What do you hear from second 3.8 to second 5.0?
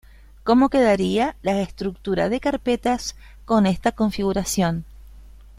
configuración